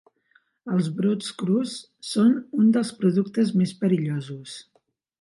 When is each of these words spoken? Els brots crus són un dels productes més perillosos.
Els 0.75 0.89
brots 1.01 1.29
crus 1.41 1.77
són 2.13 2.33
un 2.63 2.75
dels 2.79 2.95
productes 3.05 3.55
més 3.63 3.79
perillosos. 3.85 4.61